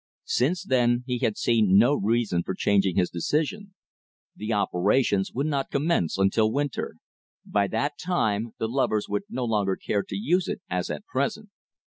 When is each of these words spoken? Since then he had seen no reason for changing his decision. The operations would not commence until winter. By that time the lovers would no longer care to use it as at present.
Since 0.25 0.63
then 0.63 1.03
he 1.05 1.19
had 1.19 1.37
seen 1.37 1.77
no 1.77 1.93
reason 1.93 2.41
for 2.41 2.55
changing 2.55 2.95
his 2.95 3.11
decision. 3.11 3.75
The 4.35 4.51
operations 4.51 5.31
would 5.31 5.45
not 5.45 5.69
commence 5.69 6.17
until 6.17 6.51
winter. 6.51 6.95
By 7.45 7.67
that 7.67 7.99
time 7.99 8.55
the 8.57 8.67
lovers 8.67 9.07
would 9.07 9.25
no 9.29 9.45
longer 9.45 9.75
care 9.75 10.01
to 10.01 10.15
use 10.15 10.47
it 10.47 10.59
as 10.67 10.89
at 10.89 11.05
present. 11.05 11.49